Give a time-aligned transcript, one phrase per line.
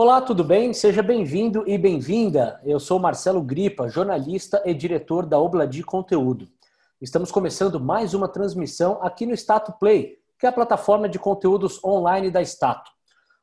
[0.00, 0.72] Olá, tudo bem?
[0.72, 2.60] Seja bem-vindo e bem-vinda.
[2.64, 6.46] Eu sou Marcelo Gripa, jornalista e diretor da Obladi Conteúdo.
[7.00, 11.82] Estamos começando mais uma transmissão aqui no Stato Play, que é a plataforma de conteúdos
[11.82, 12.88] online da Stato.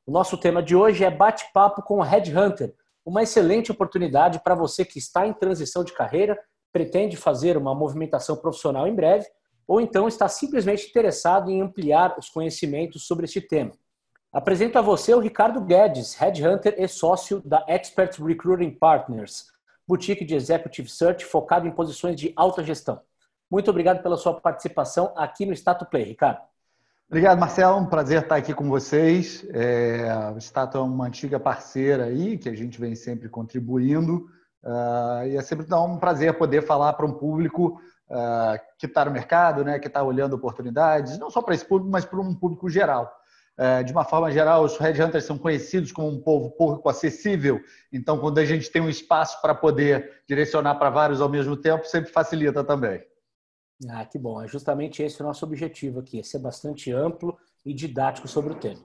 [0.07, 2.73] O nosso tema de hoje é bate-papo com o Headhunter,
[3.05, 6.39] uma excelente oportunidade para você que está em transição de carreira,
[6.71, 9.27] pretende fazer uma movimentação profissional em breve,
[9.67, 13.73] ou então está simplesmente interessado em ampliar os conhecimentos sobre este tema.
[14.35, 19.45] Apresento a você o Ricardo Guedes, Headhunter e sócio da Expert Recruiting Partners,
[19.87, 22.99] boutique de Executive Search focado em posições de alta gestão.
[23.49, 26.41] Muito obrigado pela sua participação aqui no Status Play, Ricardo.
[27.07, 27.77] Obrigado, Marcelo.
[27.77, 29.47] Um prazer estar aqui com vocês.
[29.53, 34.27] É, o Status é uma antiga parceira aí, que a gente vem sempre contribuindo.
[34.61, 39.11] Uh, e é sempre um prazer poder falar para um público uh, que está no
[39.11, 42.69] mercado, né, que está olhando oportunidades, não só para esse público, mas para um público
[42.69, 43.09] geral.
[43.57, 48.19] É, de uma forma geral, os headhunters são conhecidos como um povo pouco acessível, então
[48.19, 52.11] quando a gente tem um espaço para poder direcionar para vários ao mesmo tempo, sempre
[52.11, 53.01] facilita também.
[53.89, 54.41] Ah, que bom.
[54.41, 58.55] É justamente esse o nosso objetivo aqui, é ser bastante amplo e didático sobre o
[58.55, 58.81] tema.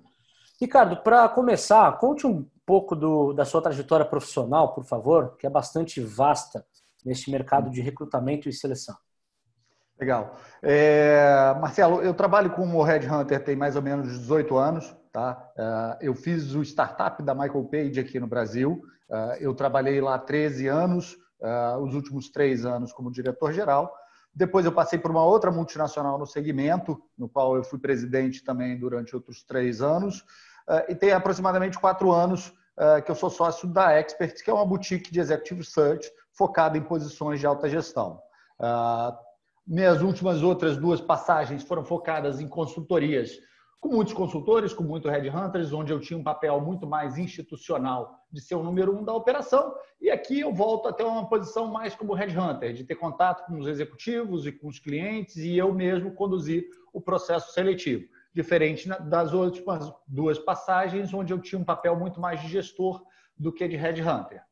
[0.60, 5.50] Ricardo, para começar, conte um pouco do, da sua trajetória profissional, por favor, que é
[5.50, 6.64] bastante vasta
[7.04, 8.94] neste mercado de recrutamento e seleção.
[10.00, 10.34] Legal.
[10.62, 14.96] É, Marcelo, eu trabalho como Headhunter tem mais ou menos 18 anos.
[15.12, 15.52] Tá?
[15.58, 18.80] É, eu fiz o startup da Michael Page aqui no Brasil.
[19.10, 23.94] É, eu trabalhei lá 13 anos, é, os últimos três anos como diretor-geral.
[24.32, 28.78] Depois eu passei por uma outra multinacional no segmento, no qual eu fui presidente também
[28.78, 30.24] durante outros três anos.
[30.88, 32.54] E tem aproximadamente quatro anos
[33.04, 36.80] que eu sou sócio da Expert, que é uma boutique de executive search focada em
[36.80, 38.22] posições de alta gestão.
[39.70, 43.38] Minhas últimas outras duas passagens foram focadas em consultorias,
[43.78, 48.40] com muitos consultores, com muitos headhunters, onde eu tinha um papel muito mais institucional de
[48.40, 49.72] ser o número um da operação.
[50.00, 53.60] E aqui eu volto a ter uma posição mais como headhunter, de ter contato com
[53.60, 58.08] os executivos e com os clientes e eu mesmo conduzir o processo seletivo.
[58.34, 63.00] Diferente das últimas duas passagens, onde eu tinha um papel muito mais de gestor
[63.38, 64.42] do que de headhunter.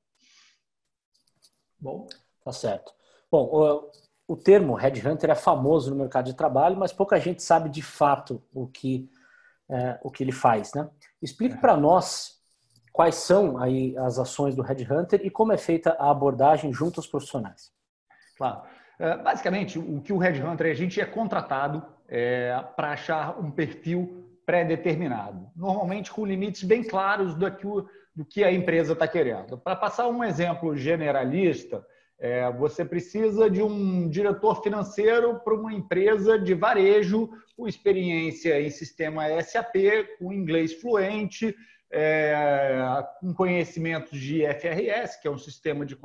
[1.76, 2.06] Bom,
[2.44, 2.92] tá certo.
[3.28, 3.90] Bom,
[4.28, 8.42] o termo headhunter é famoso no mercado de trabalho, mas pouca gente sabe de fato
[8.52, 9.10] o que,
[9.70, 10.74] é, o que ele faz.
[10.74, 10.86] Né?
[11.22, 11.58] Explique é.
[11.58, 12.38] para nós
[12.92, 17.06] quais são aí as ações do headhunter e como é feita a abordagem junto aos
[17.06, 17.72] profissionais.
[18.36, 18.62] Claro.
[18.98, 23.50] É, basicamente, o que o headhunter é, a gente é contratado é, para achar um
[23.50, 27.66] perfil pré-determinado, normalmente com limites bem claros do que,
[28.14, 29.56] do que a empresa está querendo.
[29.56, 31.84] Para passar um exemplo generalista,
[32.18, 38.70] é, você precisa de um diretor financeiro para uma empresa de varejo com experiência em
[38.70, 39.74] sistema SAP,
[40.18, 41.54] com inglês fluente,
[41.90, 45.96] é, com conhecimentos de FRS, que é um sistema de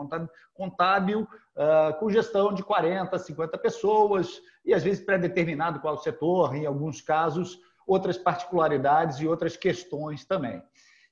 [0.54, 6.66] contábil, uh, com gestão de 40, 50 pessoas, e às vezes pré-determinado qual setor, em
[6.66, 10.62] alguns casos, outras particularidades e outras questões também.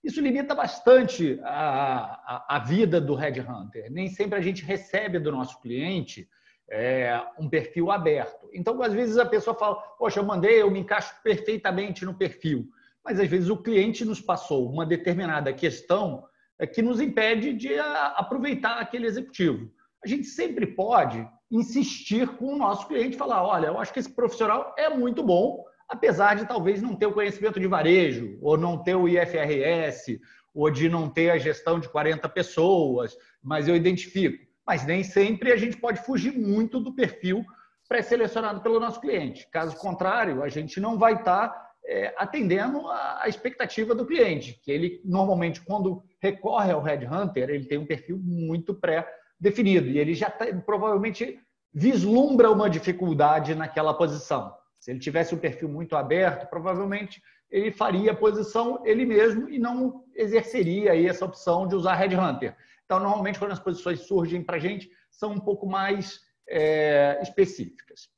[0.04, 3.92] Isso limita bastante a, a, a vida do headhunter.
[3.92, 6.28] Nem sempre a gente recebe do nosso cliente
[6.70, 8.50] é, um perfil aberto.
[8.54, 12.68] Então, às vezes a pessoa fala: Poxa, eu mandei, eu me encaixo perfeitamente no perfil.
[13.04, 16.24] Mas às vezes o cliente nos passou uma determinada questão
[16.58, 19.72] é, que nos impede de aproveitar aquele executivo.
[20.04, 24.10] A gente sempre pode insistir com o nosso cliente falar: olha, eu acho que esse
[24.10, 28.78] profissional é muito bom, apesar de talvez não ter o conhecimento de varejo, ou não
[28.78, 30.22] ter o IFRS,
[30.54, 34.42] ou de não ter a gestão de 40 pessoas, mas eu identifico.
[34.66, 37.44] Mas nem sempre a gente pode fugir muito do perfil
[37.90, 39.46] pré-selecionado pelo nosso cliente.
[39.52, 41.54] Caso contrário, a gente não vai estar
[41.86, 47.78] é, atendendo a, expectativa do cliente, que ele normalmente, quando recorre ao headhunter, ele tem
[47.78, 51.38] um perfil muito pré-definido e ele já tá, provavelmente
[51.74, 54.54] vislumbra uma dificuldade naquela posição.
[54.82, 59.60] Se ele tivesse um perfil muito aberto, provavelmente ele faria a posição ele mesmo e
[59.60, 62.58] não exerceria aí essa opção de usar headhunter.
[62.84, 68.10] Então, normalmente, quando as posições surgem para a gente, são um pouco mais é, específicas.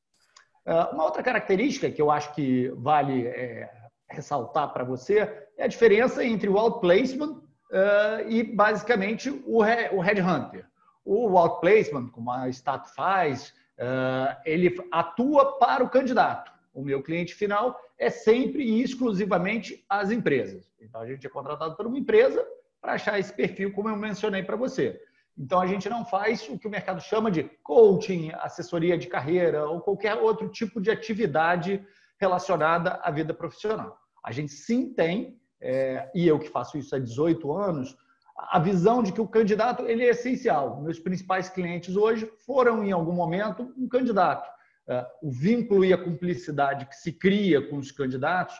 [0.65, 3.69] Ah, uma outra característica que eu acho que vale é,
[4.09, 5.19] ressaltar para você
[5.57, 10.65] é a diferença entre o outplacement uh, e, basicamente, o, o headhunter.
[11.03, 17.35] O outplacement, como a Stato faz, uh, ele atua para o candidato o meu cliente
[17.35, 20.71] final é sempre e exclusivamente as empresas.
[20.81, 22.45] Então, a gente é contratado por uma empresa
[22.81, 24.99] para achar esse perfil, como eu mencionei para você.
[25.37, 29.67] Então, a gente não faz o que o mercado chama de coaching, assessoria de carreira
[29.67, 31.85] ou qualquer outro tipo de atividade
[32.19, 33.97] relacionada à vida profissional.
[34.23, 37.97] A gente sim tem é, e eu que faço isso há 18 anos,
[38.35, 40.81] a visão de que o candidato ele é essencial.
[40.81, 44.49] Meus principais clientes hoje foram, em algum momento, um candidato.
[44.87, 48.55] É, o vínculo e a cumplicidade que se cria com os candidatos,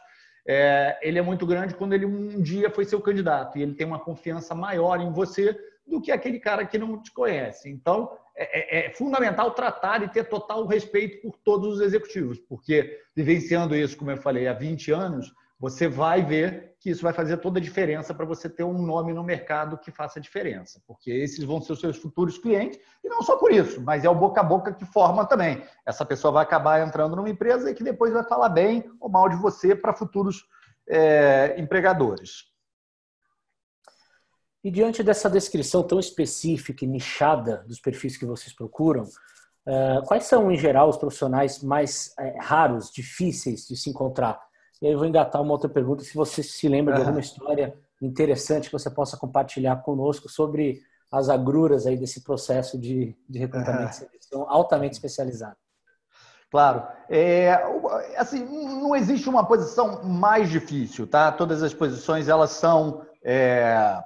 [0.48, 3.88] é, ele é muito grande quando ele um dia foi seu candidato e ele tem
[3.88, 7.70] uma confiança maior em você do que aquele cara que não te conhece.
[7.70, 13.00] Então, é, é, é, fundamental tratar e ter total respeito por todos os executivos, porque
[13.16, 15.31] vivenciando isso, como eu falei, há 20 anos,
[15.63, 19.13] você vai ver que isso vai fazer toda a diferença para você ter um nome
[19.13, 23.21] no mercado que faça diferença, porque esses vão ser os seus futuros clientes, e não
[23.21, 25.63] só por isso, mas é o boca a boca que forma também.
[25.86, 29.30] Essa pessoa vai acabar entrando numa empresa e que depois vai falar bem ou mal
[29.30, 30.44] de você para futuros
[30.86, 32.51] é, empregadores.
[34.62, 39.07] E diante dessa descrição tão específica e nichada dos perfis que vocês procuram,
[39.66, 44.42] eh, quais são, em geral, os profissionais mais eh, raros, difíceis de se encontrar?
[44.83, 47.74] E aí eu vou engatar uma outra pergunta, se você se lembra de alguma história
[48.01, 53.91] interessante que você possa compartilhar conosco sobre as agruras aí desse processo de, de recrutamento
[53.91, 55.56] e seleção altamente especializado.
[56.51, 56.85] Claro.
[57.09, 57.53] É,
[58.18, 61.31] assim, não existe uma posição mais difícil, tá?
[61.31, 63.06] Todas as posições, elas são...
[63.24, 64.03] É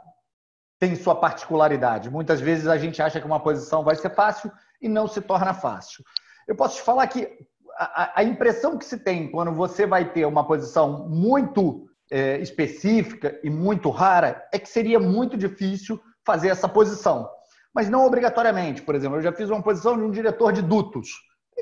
[0.80, 2.08] tem sua particularidade.
[2.08, 5.52] Muitas vezes a gente acha que uma posição vai ser fácil e não se torna
[5.52, 6.04] fácil.
[6.48, 7.36] Eu posso te falar que
[7.78, 13.50] a, impressão que se tem quando você vai ter uma posição muito é, específica e
[13.50, 17.30] muito rara é que seria muito difícil fazer essa posição.
[17.74, 18.82] Mas não obrigatoriamente.
[18.82, 21.10] Por exemplo, eu já fiz uma posição de um diretor de dutos,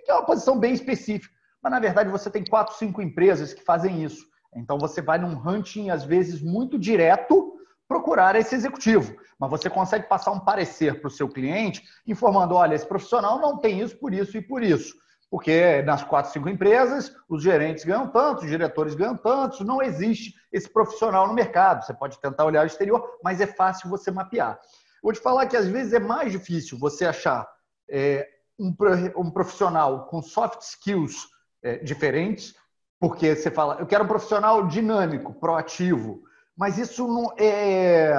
[0.04, 1.34] que é uma posição bem específica.
[1.62, 4.26] Mas, na verdade, você tem quatro, cinco empresas que fazem isso.
[4.56, 7.54] Então, você vai num hunting, às vezes, muito direto
[7.88, 9.16] procurar esse executivo.
[9.40, 13.58] Mas você consegue passar um parecer para o seu cliente informando: olha, esse profissional não
[13.58, 14.94] tem isso por isso e por isso.
[15.30, 20.34] Porque nas quatro, cinco empresas, os gerentes ganham tanto, os diretores ganham tanto, não existe
[20.52, 21.84] esse profissional no mercado.
[21.84, 24.60] Você pode tentar olhar o exterior, mas é fácil você mapear.
[25.02, 27.48] Vou te falar que às vezes é mais difícil você achar
[27.90, 28.28] é,
[28.60, 28.74] um,
[29.18, 31.28] um, profissional com soft skills
[31.64, 32.56] é, diferentes,
[33.00, 36.24] porque você fala, eu quero um profissional dinâmico, proativo,
[36.58, 38.14] mas isso não é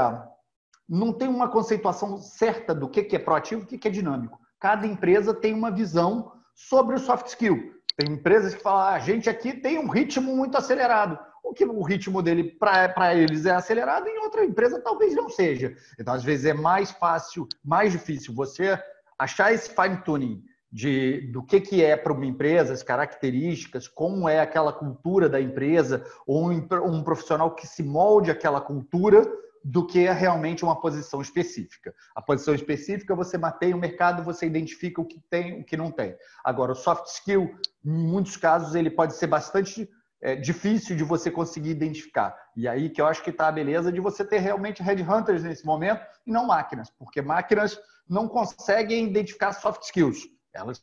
[0.89, 4.39] não tem uma conceituação certa do que é proativo e o que é dinâmico.
[4.61, 7.75] Cada empresa tem uma visão sobre o soft skill.
[7.97, 11.19] Tem empresas que falam, ah, a gente aqui tem um ritmo muito acelerado.
[11.45, 15.77] O que o ritmo dele para eles é acelerado, em outra empresa talvez não seja.
[15.99, 18.77] Então, às vezes, é mais fácil, mais difícil você
[19.19, 20.43] achar esse fine tuning
[20.73, 25.41] de, do que, que é para uma empresa, as características, como é aquela cultura da
[25.41, 29.23] empresa, ou um, um profissional que se molde aquela cultura,
[29.69, 31.93] do que é realmente uma posição específica.
[32.15, 35.91] A posição específica, você mapeia o mercado, você identifica o que tem, o que não
[35.91, 36.17] tem.
[36.45, 37.53] Agora, o soft skill,
[37.85, 39.91] em muitos casos, ele pode ser bastante
[40.23, 42.37] é, difícil de você conseguir identificar.
[42.57, 45.67] E aí que eu acho que está a beleza de você ter realmente headhunters nesse
[45.67, 47.77] momento e não máquinas, porque máquinas
[48.09, 50.29] não conseguem identificar soft skills.
[50.55, 50.81] Elas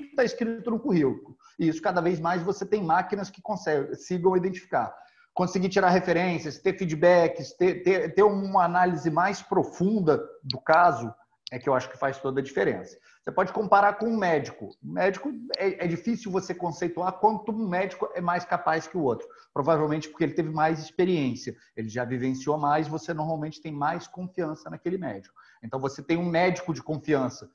[0.00, 1.36] está escrito no currículo.
[1.58, 4.96] E isso cada vez mais você tem máquinas que conseguem, sigam identificar.
[5.38, 11.14] Conseguir tirar referências, ter feedbacks, ter, ter, ter uma análise mais profunda do caso
[11.52, 12.98] é que eu acho que faz toda a diferença.
[13.22, 14.70] Você pode comparar com um médico.
[14.82, 19.02] O médico é, é, difícil você conceituar quanto um médico é mais capaz que o
[19.02, 19.28] outro.
[19.54, 24.68] Provavelmente porque ele teve mais experiência, ele já vivenciou mais, você normalmente tem mais confiança
[24.68, 25.36] naquele médico.
[25.62, 27.48] Então você tem um médico de confiança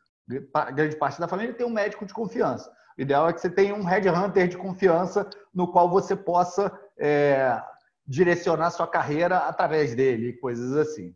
[0.74, 2.72] grande parte da família tem um médico de confiança.
[2.98, 7.62] O ideal é que você tenha um headhunter de confiança no qual você possa é,
[8.06, 11.16] direcionar sua carreira através dele, coisas assim.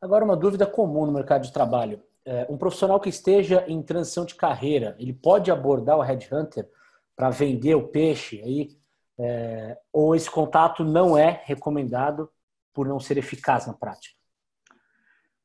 [0.00, 2.02] Agora, uma dúvida comum no mercado de trabalho.
[2.24, 6.68] É, um profissional que esteja em transição de carreira, ele pode abordar o headhunter
[7.14, 8.76] para vender o peixe aí?
[9.18, 12.30] É, ou esse contato não é recomendado
[12.72, 14.21] por não ser eficaz na prática?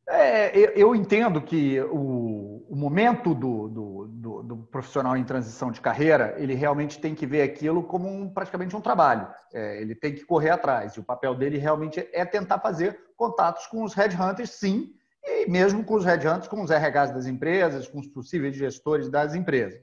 [0.09, 5.81] É, eu entendo que o, o momento do, do, do, do, profissional em transição de
[5.81, 9.27] carreira, ele realmente tem que ver aquilo como um, praticamente um trabalho.
[9.53, 10.93] É, ele tem que correr atrás.
[10.93, 15.83] E o papel dele realmente é tentar fazer contatos com os headhunters, sim, e mesmo
[15.83, 19.81] com os headhunters, com os RHs das empresas, com os possíveis gestores das empresas.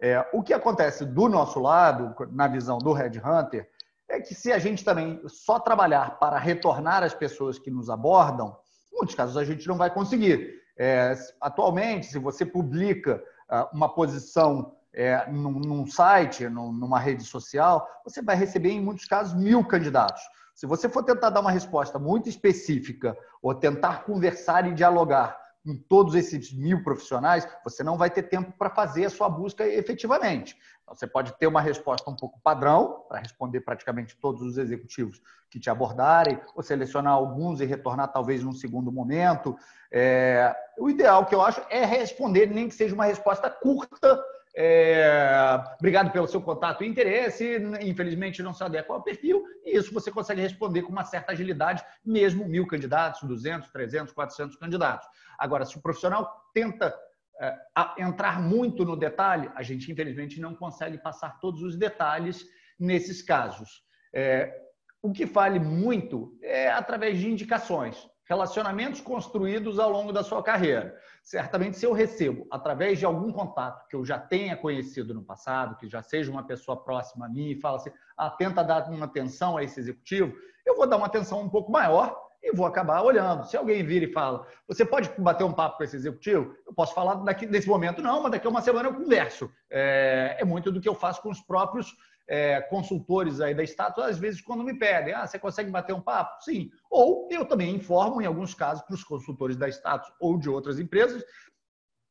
[0.00, 3.68] É, o que acontece do nosso lado, na visão do headhunter,
[4.08, 8.56] é que se a gente também só trabalhar para retornar as pessoas que nos abordam,
[8.92, 10.58] muitos casos a gente não vai conseguir.
[10.78, 17.24] É, atualmente, se você publica uh, uma posição é, num, num, site, num, numa rede
[17.24, 20.22] social, você vai receber, em muitos casos, mil candidatos.
[20.54, 25.76] Se você for tentar dar uma resposta muito específica ou tentar conversar e dialogar com
[25.76, 30.56] todos esses mil profissionais, você não vai ter tempo para fazer a sua busca efetivamente.
[30.82, 35.20] Então, você pode ter uma resposta um pouco padrão, para responder praticamente todos os executivos
[35.50, 39.56] que te abordarem, ou selecionar alguns e retornar talvez num segundo momento.
[39.90, 40.54] É...
[40.78, 44.22] o ideal que eu acho é responder, nem que seja uma resposta curta,
[44.60, 47.58] é, obrigado pelo seu contato e interesse.
[47.80, 51.84] Infelizmente não se adequa ao perfil, e isso você consegue responder com uma certa agilidade,
[52.04, 55.06] mesmo mil candidatos, 200, 300, 400 candidatos.
[55.38, 56.94] Agora, se o profissional tenta
[57.40, 57.56] é,
[57.98, 62.44] entrar muito no detalhe, a gente infelizmente não consegue passar todos os detalhes
[62.78, 63.82] nesses casos.
[64.12, 64.52] É,
[65.00, 70.94] o que vale muito é através de indicações relacionamentos construídos ao longo da sua carreira.
[71.22, 75.76] Certamente, se eu recebo, através de algum contato que eu já tenha conhecido no passado,
[75.76, 79.06] que já seja uma pessoa próxima a mim, e fala assim, ah, tenta dar uma
[79.06, 83.02] atenção a esse executivo, eu vou dar uma atenção um pouco maior e vou acabar
[83.02, 83.44] olhando.
[83.44, 86.54] Se alguém vir e fala, você pode bater um papo com esse executivo?
[86.66, 89.50] Eu posso falar daqui, nesse momento, não, mas daqui a uma semana eu converso.
[89.70, 91.94] É, é muito do que eu faço com os próprios
[92.28, 96.00] é, consultores aí da status, às vezes, quando me pedem, ah, você consegue bater um
[96.00, 96.42] papo?
[96.44, 96.70] Sim.
[96.90, 100.78] Ou eu também informo, em alguns casos, para os consultores da status ou de outras
[100.78, 101.24] empresas,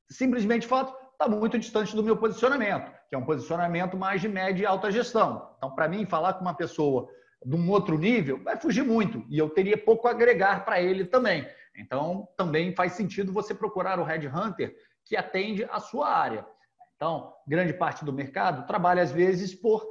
[0.09, 4.63] simplesmente fato, está muito distante do meu posicionamento, que é um posicionamento mais de média
[4.63, 5.53] e alta gestão.
[5.57, 7.09] Então, para mim, falar com uma pessoa
[7.45, 11.05] de um outro nível vai fugir muito e eu teria pouco a agregar para ele
[11.05, 11.47] também.
[11.75, 14.75] Então, também faz sentido você procurar o headhunter
[15.05, 16.45] que atende a sua área.
[16.95, 19.85] Então, grande parte do mercado trabalha, às vezes, por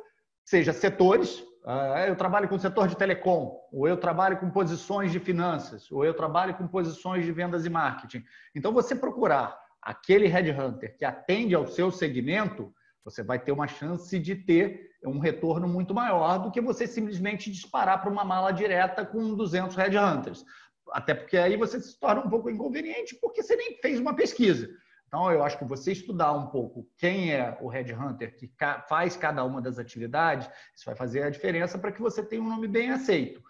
[0.45, 5.11] seja setores, ah, eu trabalho com o setor de telecom, ou eu trabalho com posições
[5.11, 8.25] de finanças, ou eu trabalho com posições de vendas e marketing.
[8.55, 12.73] Então, você procurar aquele headhunter que atende ao seu segmento,
[13.07, 17.53] você vai ter uma chance de ter um retorno muito maior do que você simplesmente
[17.53, 20.45] disparar para uma mala direta com 200 headhunters.
[20.91, 24.69] Até porque aí você se torna um pouco inconveniente, porque você nem fez uma pesquisa.
[25.07, 28.51] Então, eu acho que você estudar um pouco quem é o headhunter que
[28.89, 32.49] faz cada uma das atividades, isso vai fazer a diferença para que você tenha um
[32.49, 33.41] nome bem aceito.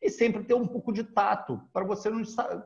[0.00, 2.08] E sempre ter um pouco de tato, para você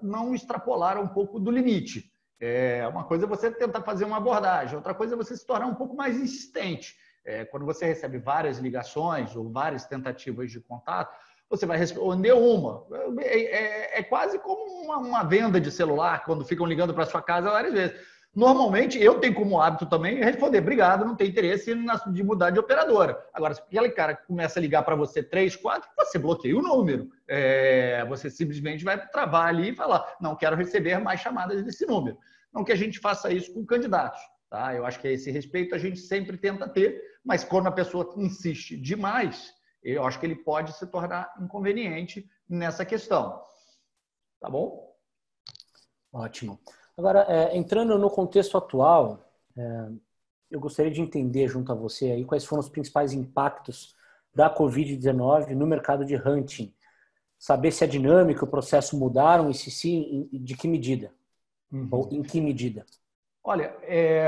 [0.02, 2.13] não extrapolar um pouco do limite.
[2.41, 5.67] É uma coisa é você tentar fazer uma abordagem, outra coisa é você se tornar
[5.67, 6.97] um pouco mais insistente.
[7.25, 11.17] É, quando você recebe várias ligações ou várias tentativas de contato,
[11.49, 12.87] você vai responder uma.
[13.21, 17.23] É, é, é quase como uma, uma, venda de celular, quando ficam ligando para sua
[17.23, 17.97] casa várias vezes
[18.35, 21.73] Normalmente, eu tenho como hábito também responder, obrigado, não tem interesse
[22.12, 23.25] de mudar de operadora.
[23.33, 27.11] Agora, se aquele cara começa a ligar para você três, quatro, você bloqueia o número.
[27.29, 32.19] É, você simplesmente vai travar ali e falar, não quero receber mais chamadas desse número.
[32.53, 34.21] Não que a gente faça isso com candidatos.
[34.50, 34.75] Tá?
[34.75, 38.76] Eu acho que esse respeito a gente sempre tenta ter, mas quando a pessoa insiste
[38.76, 43.41] demais, eu acho que ele pode se tornar inconveniente nessa questão.
[44.41, 44.93] Tá bom?
[46.12, 46.61] Ótimo.
[46.96, 49.88] Agora, é, entrando no contexto atual, é,
[50.50, 53.94] eu gostaria de entender junto a você aí quais foram os principais impactos
[54.34, 56.72] da Covid-19 no mercado de hunting.
[57.38, 61.12] Saber se a dinâmica, o processo mudaram e se sim, de que medida?
[61.70, 61.88] Uhum.
[61.90, 62.86] Ou em que medida?
[63.46, 64.26] Olha, é,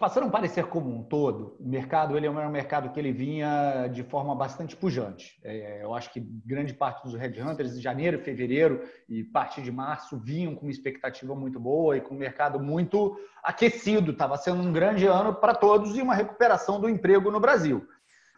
[0.00, 3.88] passando um parecer como um todo, o mercado ele é um mercado que ele vinha
[3.88, 5.38] de forma bastante pujante.
[5.44, 10.16] É, eu acho que grande parte dos headhunters, de janeiro, fevereiro e parte de março,
[10.16, 14.12] vinham com uma expectativa muito boa e com o mercado muito aquecido.
[14.12, 17.86] Estava sendo um grande ano para todos e uma recuperação do emprego no Brasil.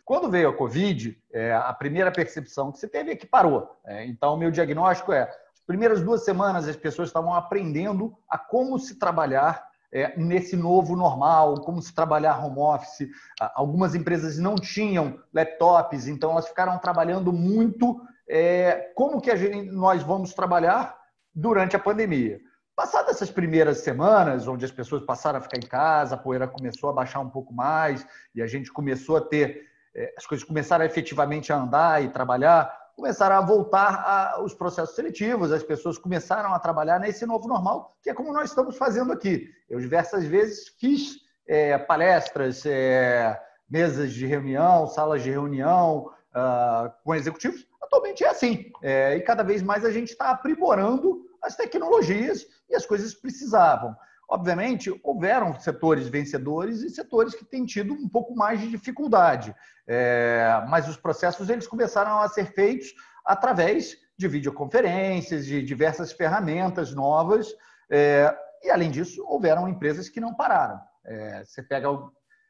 [0.04, 3.70] Quando veio a Covid, é, a primeira percepção que se teve é que parou.
[3.84, 8.36] É, então, o meu diagnóstico é: as primeiras duas semanas as pessoas estavam aprendendo a
[8.36, 13.08] como se trabalhar é, nesse novo normal, como se trabalhar home office.
[13.54, 17.98] Algumas empresas não tinham laptops, então elas ficaram trabalhando muito
[18.28, 20.98] é, como que gente, nós vamos trabalhar
[21.34, 22.38] durante a pandemia.
[22.74, 26.90] Passadas essas primeiras semanas, onde as pessoas passaram a ficar em casa, a poeira começou
[26.90, 29.62] a baixar um pouco mais e a gente começou a ter,
[29.94, 35.52] é, as coisas começaram efetivamente a andar e trabalhar, começaram a voltar aos processos seletivos,
[35.52, 39.50] as pessoas começaram a trabalhar nesse novo normal, que é como nós estamos fazendo aqui.
[39.68, 43.38] Eu diversas vezes fiz é, palestras, é,
[43.68, 47.66] mesas de reunião, salas de reunião uh, com executivos.
[47.82, 48.72] Atualmente é assim.
[48.82, 53.94] É, e cada vez mais a gente está aprimorando as tecnologias e as coisas precisavam.
[54.28, 59.54] Obviamente, houveram setores vencedores e setores que têm tido um pouco mais de dificuldade,
[59.86, 62.92] é, mas os processos eles começaram a ser feitos
[63.24, 67.54] através de videoconferências, de diversas ferramentas novas,
[67.90, 70.80] é, e além disso, houveram empresas que não pararam.
[71.04, 71.88] É, você pega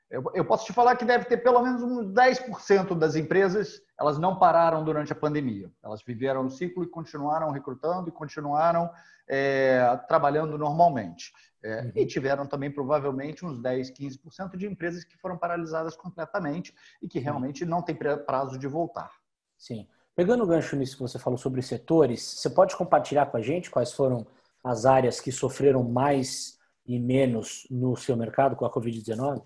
[0.09, 4.18] Eu, eu posso te falar que deve ter pelo menos uns 10% das empresas, elas
[4.18, 5.71] não pararam durante a pandemia.
[5.83, 8.90] Elas viveram o ciclo e continuaram recrutando e continuaram
[9.28, 11.33] é, trabalhando normalmente.
[11.67, 11.93] É, uhum.
[11.97, 17.19] E tiveram também, provavelmente, uns 10, 15% de empresas que foram paralisadas completamente e que
[17.19, 19.11] realmente não tem prazo de voltar.
[19.59, 19.89] Sim.
[20.15, 23.69] Pegando o gancho nisso que você falou sobre setores, você pode compartilhar com a gente
[23.69, 24.25] quais foram
[24.63, 26.57] as áreas que sofreram mais
[26.87, 29.43] e menos no seu mercado com a Covid-19?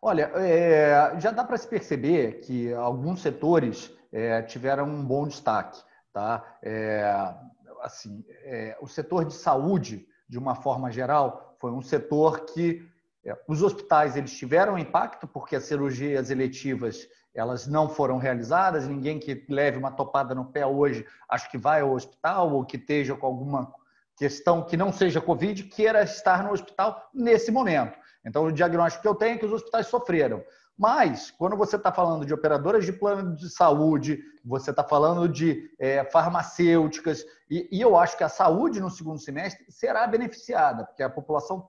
[0.00, 5.78] Olha, é, já dá para se perceber que alguns setores é, tiveram um bom destaque.
[6.14, 6.58] Tá?
[6.62, 7.34] É,
[7.82, 12.82] assim, é, o setor de saúde de uma forma geral, foi um setor que
[13.22, 18.88] é, os hospitais eles tiveram impacto porque as cirurgias eletivas elas não foram realizadas.
[18.88, 22.78] Ninguém que leve uma topada no pé hoje, acho que vai ao hospital ou que
[22.78, 23.74] esteja com alguma
[24.16, 27.98] questão que não seja Covid, queira estar no hospital nesse momento.
[28.24, 30.42] Então, o diagnóstico que eu tenho é que os hospitais sofreram.
[30.78, 35.70] Mas, quando você está falando de operadoras de plano de saúde, você está falando de
[35.78, 41.02] é, farmacêuticas, e, e, eu acho que a saúde no segundo semestre será beneficiada, porque
[41.02, 41.68] a população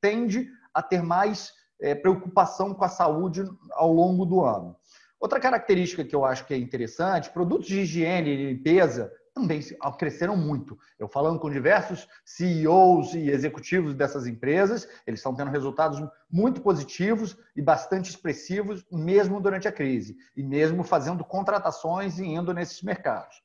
[0.00, 3.42] tende a ter mais é, preocupação com a saúde
[3.72, 4.76] ao longo do ano.
[5.18, 9.60] Outra característica que eu acho que é interessante, produtos de higiene e limpeza também
[9.98, 10.78] cresceram muito.
[10.98, 17.36] Eu falando com diversos CEOs e executivos dessas empresas, eles estão tendo resultados muito positivos
[17.56, 23.42] e bastante expressivos, mesmo durante a crise, e mesmo fazendo contratações e indo nesses mercados.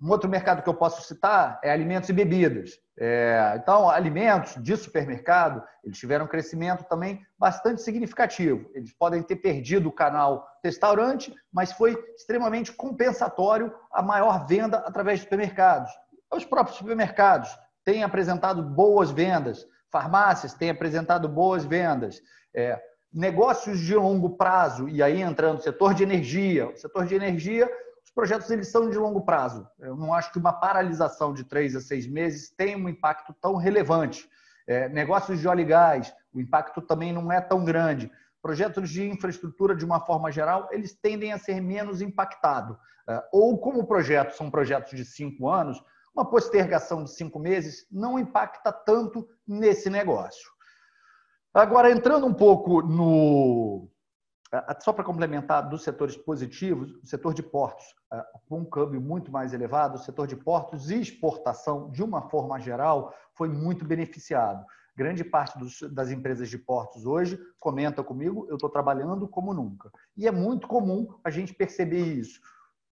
[0.00, 2.78] Um outro mercado que eu posso citar é alimentos e bebidas.
[2.98, 8.70] É, então, alimentos de supermercado, eles tiveram um crescimento também bastante significativo.
[8.74, 15.18] Eles podem ter perdido o canal restaurante, mas foi extremamente compensatório a maior venda através
[15.18, 15.90] de supermercados.
[16.32, 17.48] Os próprios supermercados
[17.84, 22.20] têm apresentado boas vendas, farmácias têm apresentado boas vendas.
[22.54, 22.78] É,
[23.12, 26.68] negócios de longo prazo, e aí entrando no setor de energia.
[26.68, 27.70] O setor de energia
[28.16, 29.68] projetos eles são de longo prazo.
[29.78, 33.56] Eu não acho que uma paralisação de três a seis meses tenha um impacto tão
[33.56, 34.26] relevante.
[34.66, 38.10] É, negócios de óleo e gás, o impacto também não é tão grande.
[38.40, 42.78] Projetos de infraestrutura, de uma forma geral, eles tendem a ser menos impactados.
[43.06, 45.78] É, ou, como projetos são projetos de cinco anos,
[46.14, 50.50] uma postergação de cinco meses não impacta tanto nesse negócio.
[51.52, 53.90] Agora, entrando um pouco no,
[54.80, 57.84] só para complementar dos setores positivos, o setor de portos,
[58.48, 62.58] com um câmbio muito mais elevado, o setor de portos e exportação, de uma forma
[62.60, 64.64] geral, foi muito beneficiado.
[64.96, 69.90] Grande parte dos, das empresas de portos hoje comenta comigo, eu estou trabalhando como nunca.
[70.16, 72.40] E é muito comum a gente perceber isso.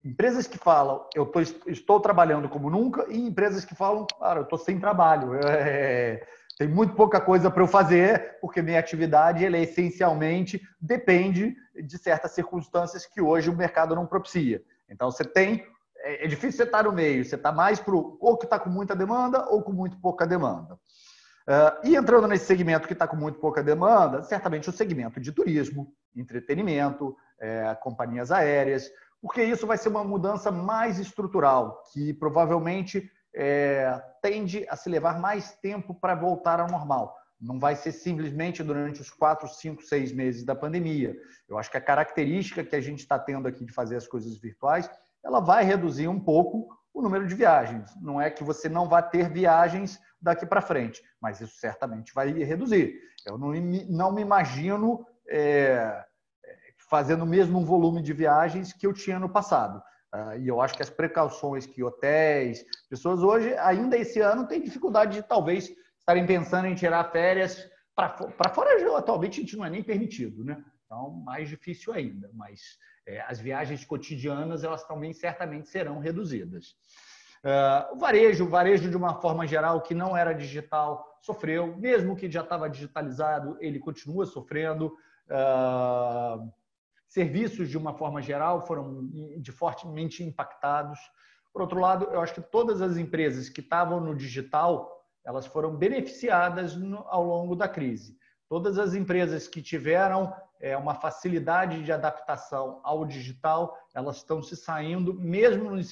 [0.04, 4.44] Empresas que falam, eu tô, estou trabalhando como nunca, e empresas que falam, cara, eu
[4.44, 5.32] estou sem trabalho.
[5.48, 11.56] É, tem muito pouca coisa para eu fazer, porque minha atividade ela é essencialmente depende
[11.76, 14.62] de certas circunstâncias que hoje o mercado não propicia.
[14.88, 15.66] Então você tem,
[15.98, 18.70] é, é difícil você estar no meio, você está mais para ou que está com
[18.70, 20.78] muita demanda ou com muito pouca demanda.
[21.46, 25.32] Uh, e entrando nesse segmento que está com muito pouca demanda, certamente o segmento de
[25.32, 28.90] turismo, entretenimento, é, companhias aéreas,
[29.22, 35.20] porque isso vai ser uma mudança mais estrutural, que provavelmente é, tende a se levar
[35.20, 37.16] mais tempo para voltar ao normal.
[37.40, 41.16] Não vai ser simplesmente durante os quatro, cinco, seis meses da pandemia.
[41.48, 44.38] Eu acho que a característica que a gente está tendo aqui de fazer as coisas
[44.38, 44.90] virtuais,
[45.24, 47.92] ela vai reduzir um pouco o número de viagens.
[48.02, 52.32] Não é que você não vai ter viagens daqui para frente, mas isso certamente vai
[52.32, 52.98] reduzir.
[53.26, 53.52] Eu não,
[53.90, 56.06] não me imagino é,
[56.90, 59.82] fazendo o mesmo volume de viagens que eu tinha no passado.
[60.14, 64.62] Uh, e eu acho que as precauções que hotéis, pessoas hoje, ainda esse ano, têm
[64.62, 68.98] dificuldade de talvez estarem pensando em tirar férias para fora.
[68.98, 70.64] Atualmente a gente não é nem permitido, né?
[70.86, 72.30] Então, mais difícil ainda.
[72.34, 76.76] Mas é, as viagens cotidianas, elas também certamente serão reduzidas.
[77.44, 81.76] Uh, o varejo, o varejo de uma forma geral que não era digital, sofreu.
[81.78, 84.96] Mesmo que já estava digitalizado, ele continua sofrendo.
[85.28, 86.52] Uh,
[87.14, 91.00] Serviços, de uma forma geral, foram de fortemente impactados.
[91.54, 94.92] Por outro lado, eu acho que todas as empresas que estavam no digital,
[95.24, 98.18] elas foram beneficiadas no, ao longo da crise.
[98.50, 104.56] Todas as empresas que tiveram é, uma facilidade de adaptação ao digital, elas estão se
[104.56, 105.92] saindo, mesmo nos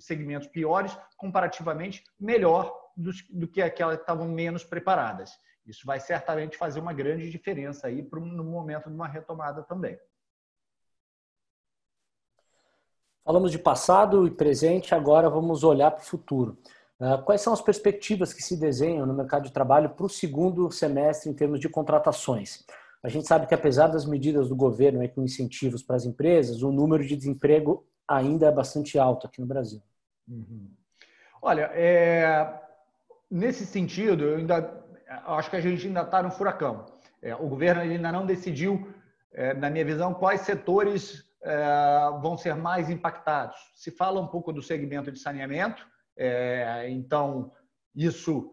[0.00, 3.12] segmentos piores, comparativamente melhor do,
[3.46, 5.30] que aquelas que estavam menos preparadas.
[5.64, 9.96] Isso vai certamente fazer uma grande diferença aí no momento de uma retomada também.
[13.26, 16.56] Falamos de passado e presente, agora vamos olhar para o futuro.
[17.00, 20.70] Ah, quais são as perspectivas que se desenham no mercado de trabalho para o segundo
[20.70, 22.64] semestre em termos de contratações?
[23.02, 26.70] a gente sabe que apesar das medidas do governo com incentivos para as empresas, o
[26.70, 29.82] número de desemprego ainda é bastante alto aqui no Brasil.
[30.28, 30.70] Uhum.
[31.42, 32.60] Olha, é...
[33.28, 34.84] nesse sentido, eu ainda
[35.26, 36.86] acho que a gente ainda está no furacão.
[37.20, 38.88] É, o governo ainda não decidiu,
[39.32, 41.25] é, na minha visão, quais setores
[42.20, 43.56] vão ser mais impactados.
[43.74, 47.52] Se fala um pouco do segmento de saneamento, é, então
[47.94, 48.52] isso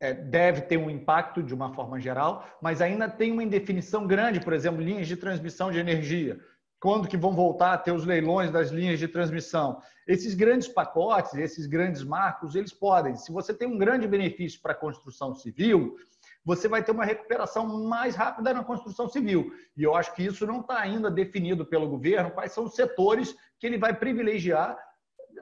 [0.00, 4.40] é, deve ter um impacto de uma forma geral, mas ainda tem uma indefinição grande,
[4.40, 6.38] por exemplo, linhas de transmissão de energia.
[6.78, 9.80] Quando que vão voltar a ter os leilões das linhas de transmissão?
[10.06, 13.16] Esses grandes pacotes, esses grandes marcos, eles podem.
[13.16, 15.96] Se você tem um grande benefício para a construção civil,
[16.44, 19.50] você vai ter uma recuperação mais rápida na construção civil.
[19.76, 23.34] E eu acho que isso não está ainda definido pelo governo, quais são os setores
[23.58, 24.76] que ele vai privilegiar,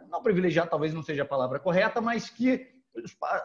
[0.08, 2.70] não privilegiar talvez não seja a palavra correta, mas que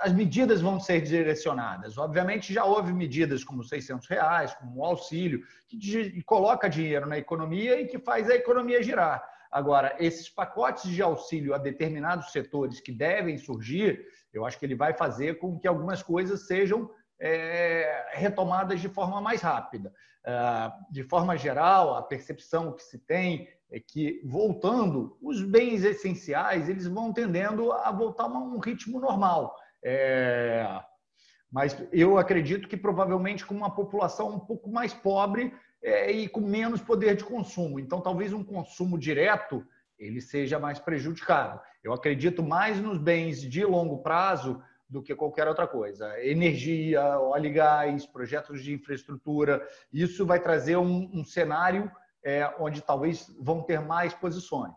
[0.01, 1.97] as medidas vão ser direcionadas.
[1.97, 7.79] Obviamente, já houve medidas como 600 reais, como o auxílio, que coloca dinheiro na economia
[7.79, 9.23] e que faz a economia girar.
[9.49, 14.75] Agora, esses pacotes de auxílio a determinados setores que devem surgir, eu acho que ele
[14.75, 19.93] vai fazer com que algumas coisas sejam é, retomadas de forma mais rápida.
[20.29, 26.67] Ah, de forma geral, a percepção que se tem é que, voltando, os bens essenciais
[26.67, 29.55] eles vão tendendo a voltar a um ritmo normal.
[29.81, 30.67] É...
[31.49, 36.41] Mas eu acredito que provavelmente com uma população um pouco mais pobre é, e com
[36.41, 37.79] menos poder de consumo.
[37.79, 39.65] Então, talvez um consumo direto
[39.97, 41.61] ele seja mais prejudicado.
[41.81, 46.19] Eu acredito mais nos bens de longo prazo do que qualquer outra coisa.
[46.23, 51.91] Energia, óleo e gás, projetos de infraestrutura, isso vai trazer um, um cenário
[52.23, 54.75] é, onde talvez vão ter mais posições.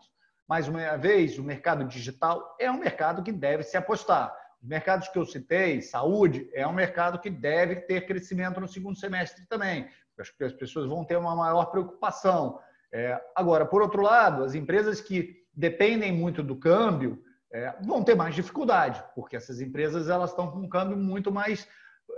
[0.49, 4.35] Mais uma vez, o mercado digital é um mercado que deve se apostar.
[4.61, 8.99] Os mercados que eu citei, saúde, é um mercado que deve ter crescimento no segundo
[8.99, 9.89] semestre também.
[10.19, 12.59] Acho que as pessoas vão ter uma maior preocupação.
[12.93, 18.15] É, agora, por outro lado, as empresas que dependem muito do câmbio é, vão ter
[18.15, 21.67] mais dificuldade, porque essas empresas elas estão com um câmbio muito mais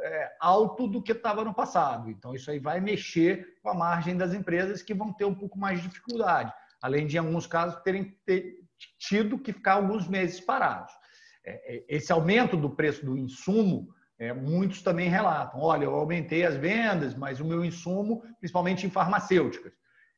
[0.00, 2.10] é, alto do que estava no passado.
[2.10, 5.58] Então, isso aí vai mexer com a margem das empresas que vão ter um pouco
[5.58, 8.58] mais de dificuldade, além de, em alguns casos, terem ter,
[8.98, 10.92] tido que ficar alguns meses parados.
[11.44, 16.44] É, é, esse aumento do preço do insumo, é, muitos também relatam: olha, eu aumentei
[16.44, 19.72] as vendas, mas o meu insumo, principalmente em farmacêuticas.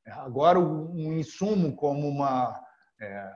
[0.06, 2.60] É, agora, um insumo como uma
[3.00, 3.32] é,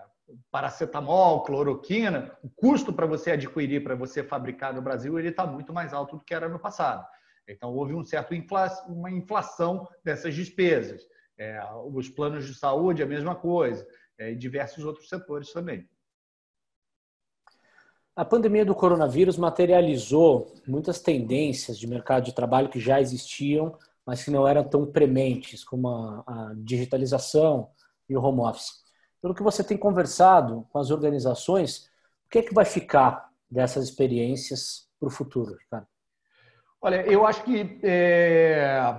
[0.51, 5.73] paracetamol, cloroquina, o custo para você adquirir, para você fabricar no Brasil, ele está muito
[5.73, 7.07] mais alto do que era no passado.
[7.49, 11.03] Então, houve um certo infla, uma inflação dessas despesas.
[11.39, 11.61] É,
[11.93, 13.87] os planos de saúde, a mesma coisa,
[14.19, 15.89] é, e diversos outros setores também.
[18.15, 24.25] A pandemia do coronavírus materializou muitas tendências de mercado de trabalho que já existiam, mas
[24.25, 27.71] que não eram tão prementes, como a, a digitalização
[28.09, 28.88] e o home office
[29.21, 31.91] pelo que você tem conversado com as organizações,
[32.27, 35.87] o que é que vai ficar dessas experiências para o futuro, Ricardo?
[36.81, 38.95] Olha, eu acho que é,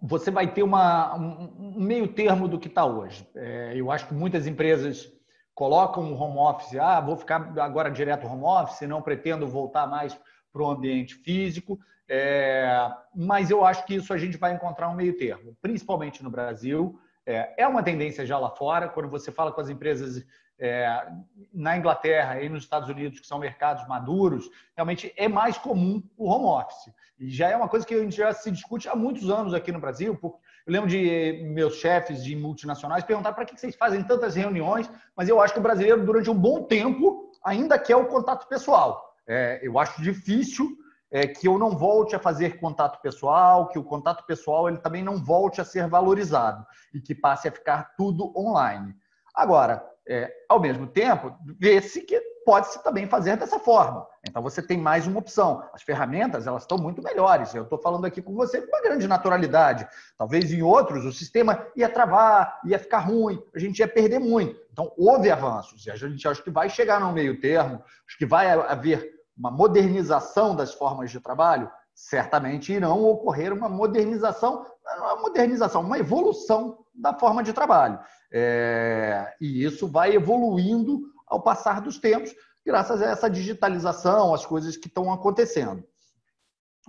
[0.00, 3.28] você vai ter uma, um meio termo do que está hoje.
[3.34, 5.12] É, eu acho que muitas empresas
[5.54, 10.18] colocam o home office, ah, vou ficar agora direto home office, não pretendo voltar mais
[10.52, 14.94] para o ambiente físico, é, mas eu acho que isso a gente vai encontrar um
[14.94, 16.98] meio termo, principalmente no Brasil.
[17.28, 20.24] É, é uma tendência já lá fora, quando você fala com as empresas
[20.58, 21.06] é,
[21.52, 26.26] na Inglaterra e nos Estados Unidos, que são mercados maduros, realmente é mais comum o
[26.26, 26.90] home office.
[27.18, 29.70] E já é uma coisa que a gente já se discute há muitos anos aqui
[29.70, 30.16] no Brasil.
[30.16, 34.90] Porque eu lembro de meus chefes de multinacionais perguntar para que vocês fazem tantas reuniões,
[35.14, 39.14] mas eu acho que o brasileiro, durante um bom tempo, ainda quer o contato pessoal.
[39.26, 40.66] É, eu acho difícil
[41.10, 45.02] é, que eu não volte a fazer contato pessoal, que o contato pessoal ele também
[45.02, 48.94] não volte a ser valorizado e que passe a ficar tudo online.
[49.34, 52.18] Agora, é, ao mesmo tempo, vê-se que
[52.48, 54.06] pode-se também fazer dessa forma.
[54.26, 55.62] Então você tem mais uma opção.
[55.74, 57.54] As ferramentas elas estão muito melhores.
[57.54, 59.86] Eu estou falando aqui com você com uma grande naturalidade.
[60.16, 64.58] Talvez em outros o sistema ia travar, ia ficar ruim, a gente ia perder muito.
[64.72, 68.24] Então houve avanços e a gente acho que vai chegar no meio termo, acho que
[68.24, 74.66] vai haver uma modernização das formas de trabalho, certamente irão ocorrer uma modernização,
[74.98, 77.98] uma modernização, uma evolução da forma de trabalho.
[78.32, 82.34] É, e isso vai evoluindo ao passar dos tempos,
[82.66, 85.84] graças a essa digitalização, as coisas que estão acontecendo.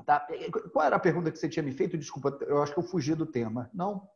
[0.06, 0.26] Tá?
[0.72, 1.98] Qual era a pergunta que você tinha me feito?
[1.98, 3.70] Desculpa, eu acho que eu fugi do tema.
[3.74, 4.08] Não?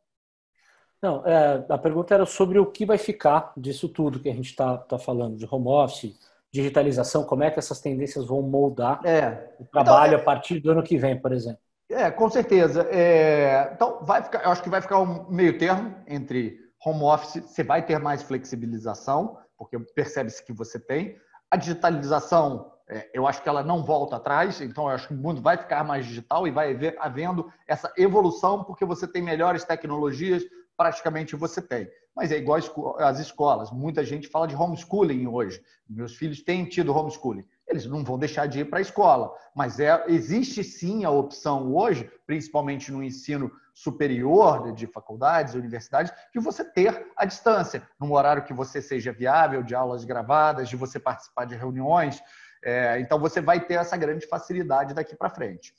[1.00, 4.48] Não, é, a pergunta era sobre o que vai ficar disso tudo que a gente
[4.48, 6.18] está tá falando, de home office,
[6.54, 9.52] digitalização, como é que essas tendências vão moldar é.
[9.58, 11.58] o trabalho então, a partir do ano que vem, por exemplo?
[11.90, 12.86] É, com certeza.
[12.92, 17.42] É, então, vai ficar, eu acho que vai ficar um meio termo entre home office,
[17.42, 21.16] você vai ter mais flexibilização, porque percebe-se que você tem.
[21.50, 25.16] A digitalização, é, eu acho que ela não volta atrás, então eu acho que o
[25.16, 29.64] mundo vai ficar mais digital e vai haver, havendo essa evolução, porque você tem melhores
[29.64, 30.44] tecnologias,
[30.76, 31.88] praticamente você tem.
[32.14, 32.58] Mas é igual
[32.98, 33.72] às escolas.
[33.72, 35.60] Muita gente fala de homeschooling hoje.
[35.88, 37.44] Meus filhos têm tido homeschooling.
[37.66, 39.34] Eles não vão deixar de ir para a escola.
[39.54, 46.38] Mas é, existe sim a opção hoje, principalmente no ensino superior de faculdades, universidades, de
[46.38, 51.00] você ter a distância, num horário que você seja viável, de aulas gravadas, de você
[51.00, 52.22] participar de reuniões.
[52.64, 55.74] É, então, você vai ter essa grande facilidade daqui para frente.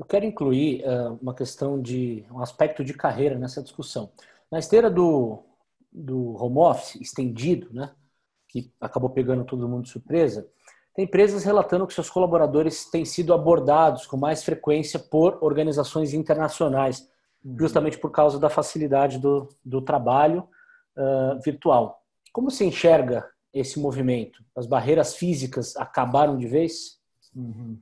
[0.00, 4.10] Eu quero incluir uh, uma questão de um aspecto de carreira nessa discussão.
[4.50, 5.44] Na esteira do,
[5.92, 7.92] do home office estendido, né,
[8.48, 10.48] que acabou pegando todo mundo de surpresa,
[10.94, 17.06] tem empresas relatando que seus colaboradores têm sido abordados com mais frequência por organizações internacionais,
[17.44, 17.58] uhum.
[17.58, 20.48] justamente por causa da facilidade do, do trabalho
[20.96, 22.02] uh, virtual.
[22.32, 24.42] Como se enxerga esse movimento?
[24.56, 26.98] As barreiras físicas acabaram de vez?
[27.36, 27.78] Uhum.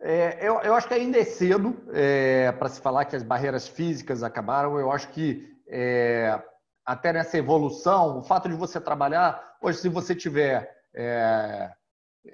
[0.00, 3.66] É, eu, eu, acho que ainda é cedo é, para se falar que as barreiras
[3.66, 4.78] físicas acabaram.
[4.78, 6.40] Eu acho que é,
[6.84, 11.72] até nessa evolução, o fato de você trabalhar, hoje, se você tiver é,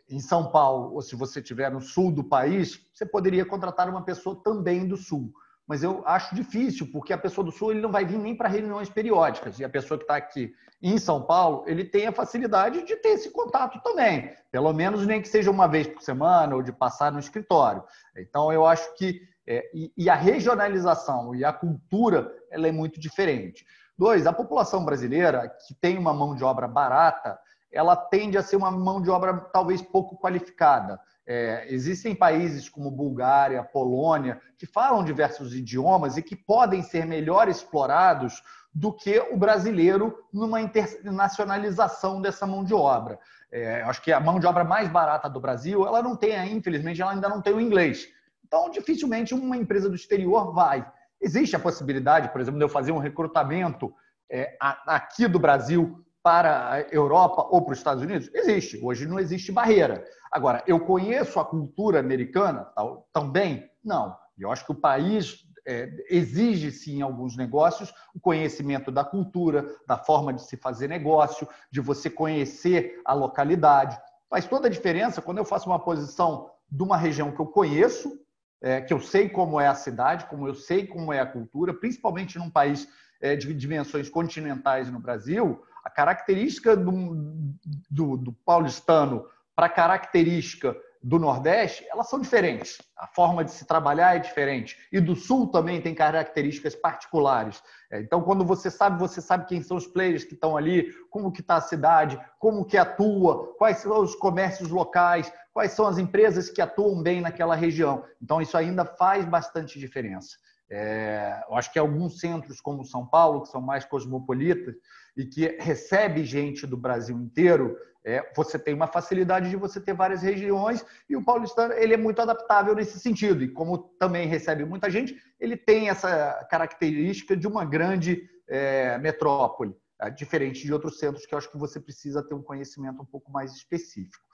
[0.08, 4.04] em São Paulo ou se você tiver no sul do país, você poderia contratar uma
[4.04, 5.32] pessoa também do sul
[5.72, 8.46] mas eu acho difícil, porque a pessoa do Sul ele não vai vir nem para
[8.46, 12.82] reuniões periódicas, e a pessoa que está aqui em São Paulo, ele tem a facilidade
[12.82, 16.62] de ter esse contato também, pelo menos nem que seja uma vez por semana, ou
[16.62, 17.82] de passar no escritório.
[18.14, 23.00] Então, eu acho que, é, e, e a regionalização e a cultura, ela é muito
[23.00, 23.64] diferente.
[23.96, 27.38] Dois, a população brasileira, que tem uma mão de obra barata,
[27.72, 31.00] ela tende a ser uma mão de obra talvez pouco qualificada.
[31.26, 37.48] É, existem países como Bulgária, Polônia, que falam diversos idiomas e que podem ser melhor
[37.48, 38.42] explorados
[38.74, 43.18] do que o brasileiro numa internacionalização dessa mão de obra.
[43.50, 47.02] É, acho que a mão de obra mais barata do Brasil, ela não tem, infelizmente,
[47.02, 48.08] ela ainda não tem o inglês.
[48.44, 50.90] Então, dificilmente uma empresa do exterior vai.
[51.20, 53.94] Existe a possibilidade, por exemplo, de eu fazer um recrutamento
[54.30, 58.30] é, aqui do Brasil para a Europa ou para os Estados Unidos?
[58.32, 58.78] Existe.
[58.82, 60.04] Hoje não existe barreira.
[60.30, 62.66] Agora, eu conheço a cultura americana
[63.12, 63.68] também?
[63.84, 64.16] Não.
[64.38, 69.66] Eu acho que o país é, exige, sim, em alguns negócios, o conhecimento da cultura,
[69.86, 73.98] da forma de se fazer negócio, de você conhecer a localidade.
[74.28, 78.18] Faz toda a diferença quando eu faço uma posição de uma região que eu conheço,
[78.62, 81.74] é, que eu sei como é a cidade, como eu sei como é a cultura,
[81.74, 82.88] principalmente num país
[83.20, 87.54] é, de dimensões continentais no Brasil, a característica do,
[87.90, 92.80] do, do paulistano para a característica do Nordeste, elas são diferentes.
[92.96, 94.78] A forma de se trabalhar é diferente.
[94.92, 97.60] E do Sul também tem características particulares.
[97.90, 101.32] É, então, quando você sabe, você sabe quem são os players que estão ali, como
[101.32, 105.98] que está a cidade, como que atua, quais são os comércios locais, quais são as
[105.98, 108.04] empresas que atuam bem naquela região.
[108.22, 110.36] Então, isso ainda faz bastante diferença.
[110.70, 114.74] É, eu acho que alguns centros como São Paulo, que são mais cosmopolitas
[115.16, 119.94] e que recebe gente do Brasil inteiro, é, você tem uma facilidade de você ter
[119.94, 123.44] várias regiões e o paulistano ele é muito adaptável nesse sentido.
[123.44, 129.74] E como também recebe muita gente, ele tem essa característica de uma grande é, metrópole,
[130.00, 133.06] é, diferente de outros centros que eu acho que você precisa ter um conhecimento um
[133.06, 134.24] pouco mais específico.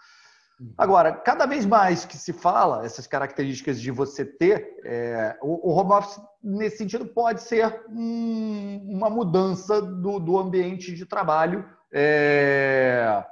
[0.76, 5.72] Agora, cada vez mais que se fala essas características de você ter, é, o, o,
[5.72, 13.24] home office, nesse sentido, pode ser um, uma mudança do, do, ambiente de trabalho, é,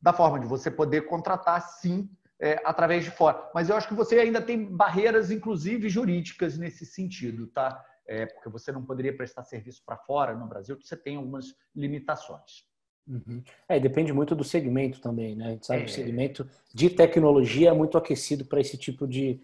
[0.00, 2.08] da forma de você poder contratar, sim,
[2.40, 3.50] é, através de fora.
[3.54, 7.84] Mas eu acho que você ainda tem barreiras, inclusive jurídicas, nesse sentido, tá?
[8.06, 12.64] É, porque você não poderia prestar serviço para fora no Brasil, você tem algumas limitações.
[13.06, 13.42] Uhum.
[13.68, 15.46] É, depende muito do segmento também, né?
[15.46, 15.84] A gente sabe é.
[15.84, 19.40] que o segmento de tecnologia é muito aquecido para esse tipo de,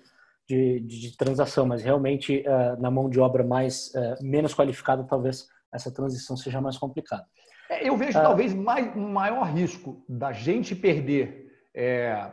[0.46, 5.48] de, de, transação, mas realmente uh, na mão de obra mais uh, menos qualificada, talvez
[5.72, 7.26] essa transição seja mais complicada.
[7.68, 12.32] É, eu vejo uh, talvez mais, um maior risco da gente perder é,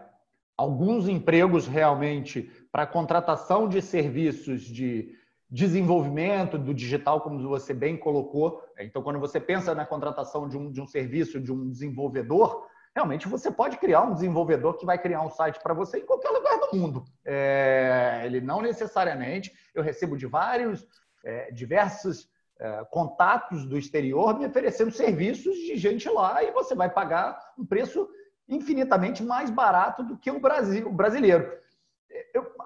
[0.58, 5.14] alguns empregos realmente para contratação de serviços de
[5.50, 8.64] desenvolvimento do digital, como você bem colocou.
[8.80, 13.28] Então, quando você pensa na contratação de um, de um serviço, de um desenvolvedor, realmente
[13.28, 16.60] você pode criar um desenvolvedor que vai criar um site para você em qualquer lugar
[16.60, 17.06] do mundo.
[17.24, 20.86] É, ele não necessariamente, eu recebo de vários,
[21.24, 22.28] é, diversos
[22.60, 27.66] é, contatos do exterior me oferecendo serviços de gente lá e você vai pagar um
[27.66, 28.08] preço
[28.48, 31.52] infinitamente mais barato do que o Brasil, o brasileiro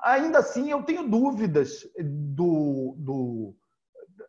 [0.02, 1.88] ainda assim, eu tenho dúvidas
[2.40, 3.56] do, do,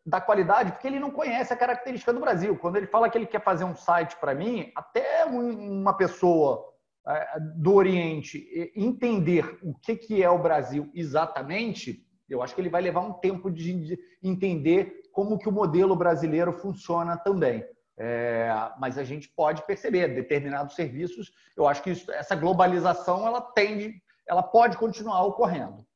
[0.04, 2.58] da qualidade, porque ele não conhece a característica do Brasil.
[2.58, 6.74] Quando ele fala que ele quer fazer um site para mim, até uma pessoa
[7.06, 12.68] é, do Oriente entender o que, que é o Brasil exatamente, eu acho que ele
[12.68, 17.64] vai levar um tempo de entender como que o modelo brasileiro funciona também.
[17.96, 21.30] É, mas a gente pode perceber determinados serviços.
[21.56, 25.86] Eu acho que isso, essa globalização ela tende, ela pode continuar ocorrendo.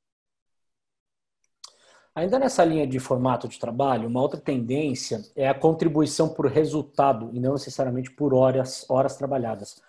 [2.17, 7.29] Ainda nessa linha de formato de trabalho, uma outra tendência é a contribuição por resultado
[7.33, 9.83] e não necessariamente por horas, horas trabalhadas.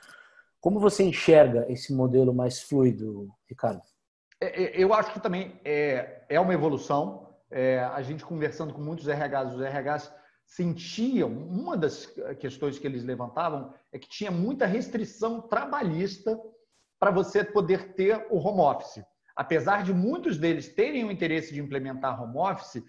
[0.59, 3.83] Como você enxerga esse modelo mais fluido, Ricardo?
[4.41, 7.35] É, é, eu acho que também é, é uma evolução.
[7.51, 10.11] É, a gente conversando com muitos RHs, os RHs
[10.47, 12.07] sentiam, uma das
[12.39, 16.35] questões que eles levantavam é que tinha muita restrição trabalhista
[16.99, 21.59] para você poder ter o home office apesar de muitos deles terem o interesse de
[21.59, 22.83] implementar home office,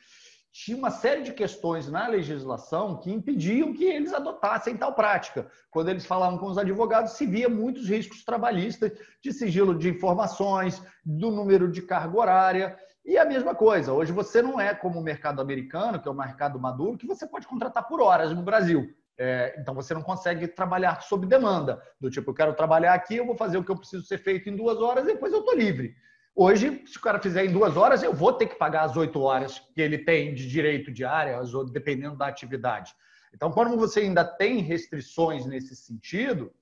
[0.53, 5.51] tinha uma série de questões na legislação que impediam que eles adotassem tal prática.
[5.71, 8.91] Quando eles falavam com os advogados, se via muitos riscos trabalhistas
[9.23, 12.79] de sigilo de informações, do número de carga horária.
[13.05, 16.15] E a mesma coisa, hoje você não é como o mercado americano, que é o
[16.15, 18.89] mercado maduro, que você pode contratar por horas no Brasil.
[19.19, 21.83] É, então você não consegue trabalhar sob demanda.
[22.01, 24.49] Do tipo, eu quero trabalhar aqui, eu vou fazer o que eu preciso ser feito
[24.49, 25.95] em duas horas, depois eu estou livre.
[26.39, 29.19] Hoje, se o cara fizer em duas horas, eu vou ter que pagar as oito
[29.23, 32.95] horas que ele tem de direito diário, dependendo da atividade.
[33.33, 36.53] Então, quando você ainda tem restrições nesse sentido,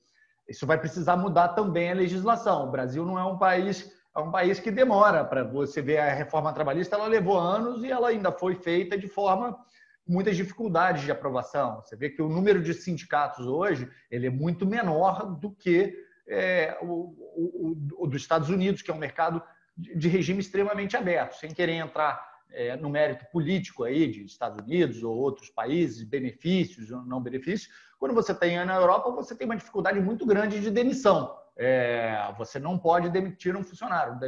[0.48, 2.68] isso vai precisar mudar também a legislação.
[2.68, 6.14] O Brasil não é um país, é um país que demora para você ver a
[6.14, 9.58] reforma trabalhista, ela levou anos e ela ainda foi feita de forma
[10.06, 11.82] muitas dificuldades de aprovação.
[11.82, 15.92] Você vê que o número de sindicatos hoje ele é muito menor do que
[16.28, 19.42] é, o, o, o, dos Estados Unidos, que é um mercado
[19.76, 25.02] de regime extremamente aberto, sem querer entrar é, no mérito político aí de Estados Unidos
[25.02, 27.72] ou outros países, benefícios ou não benefícios.
[27.98, 31.36] Quando você tem na Europa, você tem uma dificuldade muito grande de demissão.
[31.56, 34.18] É, você não pode demitir um funcionário.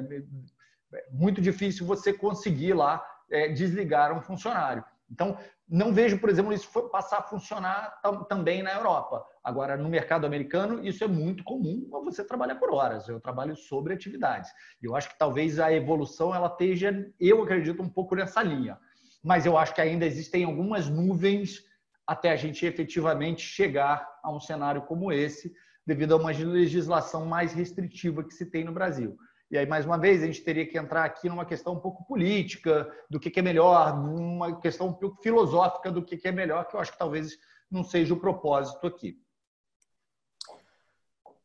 [0.94, 4.84] É muito difícil você conseguir lá é, desligar um funcionário.
[5.10, 5.38] Então,
[5.68, 9.24] não vejo, por exemplo, isso passar a funcionar também na Europa.
[9.42, 13.08] Agora, no mercado americano, isso é muito comum, você trabalha por horas.
[13.08, 14.50] Eu trabalho sobre atividades.
[14.82, 18.78] Eu acho que talvez a evolução ela esteja, eu acredito, um pouco nessa linha.
[19.22, 21.64] Mas eu acho que ainda existem algumas nuvens
[22.06, 25.52] até a gente efetivamente chegar a um cenário como esse,
[25.84, 29.16] devido a uma legislação mais restritiva que se tem no Brasil.
[29.50, 32.04] E aí, mais uma vez, a gente teria que entrar aqui numa questão um pouco
[32.04, 36.74] política, do que é melhor, numa questão um pouco filosófica do que é melhor, que
[36.74, 37.38] eu acho que talvez
[37.70, 39.20] não seja o propósito aqui.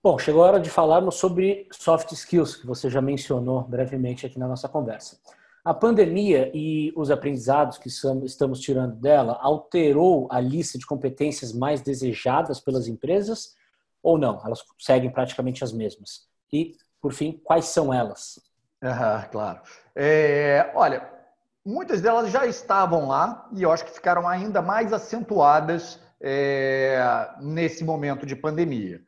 [0.04, 4.40] Bom, chegou a hora de falarmos sobre soft skills, que você já mencionou brevemente aqui
[4.40, 5.20] na nossa conversa.
[5.64, 11.82] A pandemia e os aprendizados que estamos tirando dela alterou a lista de competências mais
[11.82, 13.56] desejadas pelas empresas
[14.02, 14.42] ou não?
[14.44, 16.28] Elas seguem praticamente as mesmas.
[16.52, 18.40] E, por fim, quais são elas?
[19.32, 19.62] Claro.
[19.96, 21.10] É, olha,
[21.66, 27.84] muitas delas já estavam lá e eu acho que ficaram ainda mais acentuadas é, nesse
[27.84, 29.02] momento de pandemia.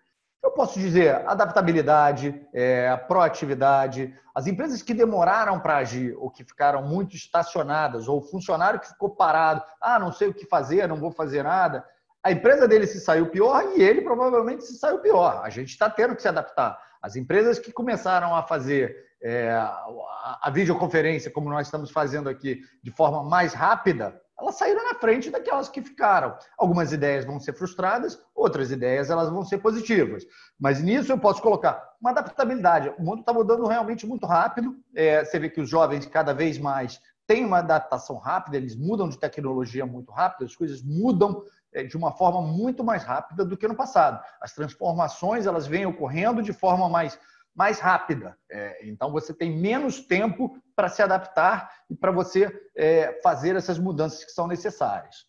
[0.44, 4.14] Eu posso dizer adaptabilidade, é, proatividade.
[4.36, 8.90] As empresas que demoraram para agir ou que ficaram muito estacionadas, ou o funcionário que
[8.90, 11.86] ficou parado, ah, não sei o que fazer, não vou fazer nada.
[12.24, 15.42] A empresa dele se saiu pior e ele provavelmente se saiu pior.
[15.44, 16.80] A gente está tendo que se adaptar.
[17.02, 22.92] As empresas que começaram a fazer é, a videoconferência, como nós estamos fazendo aqui, de
[22.92, 26.38] forma mais rápida, elas saíram na frente daquelas que ficaram.
[26.58, 30.24] Algumas ideias vão ser frustradas, outras ideias elas vão ser positivas.
[30.60, 32.94] Mas nisso eu posso colocar uma adaptabilidade.
[32.98, 34.76] O mundo está mudando realmente muito rápido.
[34.96, 39.08] É, você vê que os jovens cada vez mais têm uma adaptação rápida, eles mudam
[39.08, 41.44] de tecnologia muito rápido, as coisas mudam
[41.82, 44.24] de uma forma muito mais rápida do que no passado.
[44.40, 47.18] As transformações elas vêm ocorrendo de forma mais
[47.56, 48.36] mais rápida.
[48.52, 53.78] É, então, você tem menos tempo para se adaptar e para você é, fazer essas
[53.78, 55.26] mudanças que são necessárias.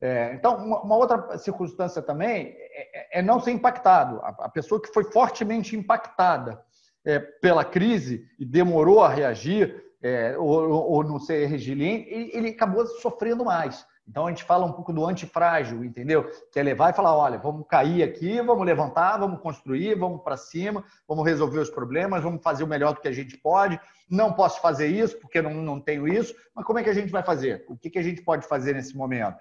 [0.00, 4.20] É, então, uma, uma, outra circunstância também é, é não ser impactado.
[4.20, 6.62] A, a, pessoa que foi fortemente impactada
[7.04, 12.48] é, pela crise e demorou a reagir é, ou, ou, não ser resiliente, ele, ele
[12.48, 13.86] acabou sofrendo mais.
[14.06, 16.28] Então a gente fala um pouco do antifrágil, entendeu?
[16.50, 20.36] Que é levar e falar: olha, vamos cair aqui, vamos levantar, vamos construir, vamos para
[20.36, 23.80] cima, vamos resolver os problemas, vamos fazer o melhor do que a gente pode.
[24.10, 27.10] Não posso fazer isso porque não, não tenho isso, mas como é que a gente
[27.10, 27.64] vai fazer?
[27.68, 29.38] O que, que a gente pode fazer nesse momento?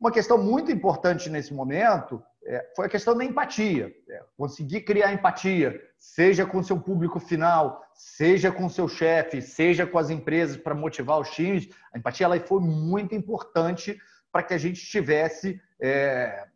[0.00, 3.92] Uma questão muito importante nesse momento é, foi a questão da empatia.
[4.08, 9.98] É, conseguir criar empatia, seja com seu público final, seja com seu chefe, seja com
[9.98, 11.68] as empresas para motivar os times.
[11.92, 13.98] A empatia ela foi muito importante
[14.30, 16.46] para que a gente tivesse é,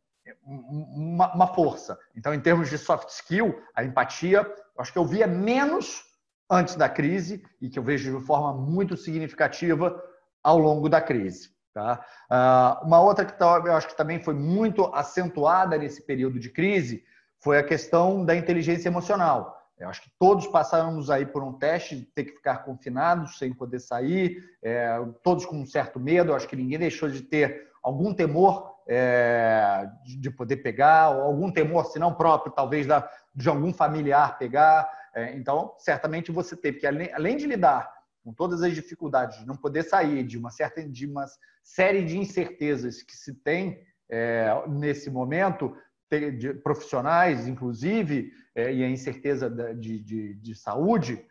[0.42, 1.98] uma, uma, força.
[2.14, 4.46] Então, em termos de soft skill, a empatia,
[4.78, 6.04] acho que eu via menos
[6.50, 10.02] antes da crise e que eu vejo de forma muito significativa
[10.42, 11.50] ao longo da crise.
[11.78, 12.04] Tá?
[12.28, 16.50] Uh, uma outra que tá, eu acho que também foi muito acentuada nesse período de
[16.50, 17.04] crise
[17.38, 19.56] foi a questão da inteligência emocional.
[19.78, 23.54] Eu acho que todos passamos aí por um teste de ter que ficar confinados, sem
[23.54, 26.32] poder sair, é, todos com um certo medo.
[26.32, 31.86] Eu acho que ninguém deixou de ter algum temor é, de poder pegar, algum temor,
[31.86, 34.90] se não próprio, talvez da, de algum familiar pegar.
[35.14, 37.97] É, então, certamente você teve que, além, além de lidar
[38.28, 41.24] com todas as dificuldades de não poder sair, de uma certa de uma
[41.62, 45.74] série de incertezas que se tem é, nesse momento,
[46.10, 51.24] de profissionais, inclusive, é, e a incerteza de, de, de, saúde,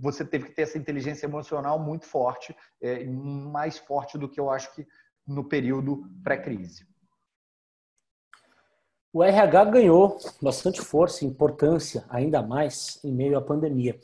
[0.00, 4.50] você teve que ter essa inteligência emocional muito forte, é, mais forte do que eu
[4.50, 4.86] acho que
[5.26, 6.86] no período pré-crise.
[9.10, 13.98] O RH ganhou bastante força e importância, ainda mais em meio à pandemia.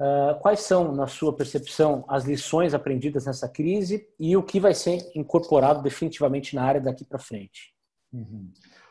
[0.00, 4.72] Uh, quais são, na sua percepção, as lições aprendidas nessa crise e o que vai
[4.72, 7.74] ser incorporado definitivamente na área daqui para frente?
[8.12, 8.48] Uhum.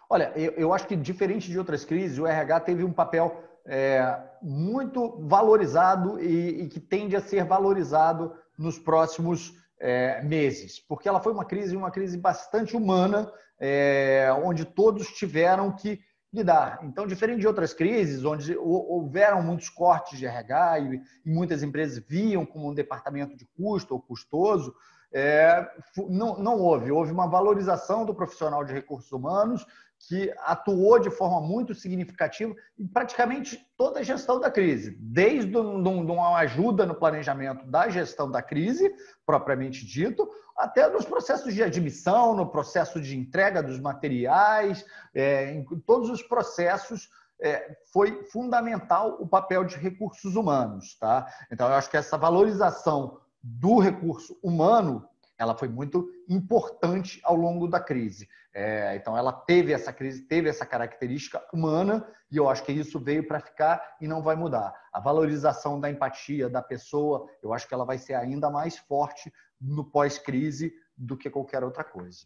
[0.10, 4.18] Olha, eu, eu, acho que diferente de outras crises, o RH teve um papel é,
[4.42, 11.20] muito valorizado e, e, que tende a ser valorizado nos próximos é, meses, porque ela
[11.20, 16.00] foi uma crise, uma crise bastante humana, é, onde todos tiveram que
[16.38, 16.80] lidar.
[16.84, 22.46] Então, diferente de outras crises, onde houveram muitos cortes de RH e, muitas empresas viam
[22.46, 24.74] como um departamento de custo ou custoso,
[25.12, 25.68] é,
[26.10, 26.92] não, não houve.
[26.92, 29.66] Houve uma valorização do profissional de recursos humanos
[30.00, 36.38] que atuou de forma muito significativa em praticamente toda a gestão da crise, desde uma
[36.38, 38.94] ajuda no planejamento da gestão da crise,
[39.26, 45.64] propriamente dito, até nos processos de admissão, no processo de entrega dos materiais, é, em
[45.86, 51.28] todos os processos é, foi fundamental o papel de recursos humanos, tá?
[51.52, 55.08] Então eu acho que essa valorização do recurso humano
[55.38, 58.28] ela foi muito importante ao longo da crise.
[58.54, 63.00] É, então, ela teve essa crise, teve essa característica humana, e eu acho que isso
[63.00, 64.74] veio para ficar e não vai mudar.
[64.92, 69.32] A valorização da empatia da pessoa, eu acho que ela vai ser ainda mais forte
[69.62, 72.26] no pós-crise do que qualquer outra coisa.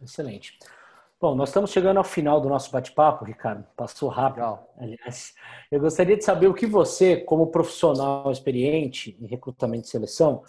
[0.00, 0.58] Excelente.
[1.20, 3.62] Bom, nós estamos chegando ao final do nosso bate-papo, Ricardo.
[3.76, 4.36] Passou rápido.
[4.36, 4.72] Legal.
[4.78, 5.34] Aliás,
[5.70, 10.42] eu gostaria de saber o que você, como profissional experiente em recrutamento e seleção,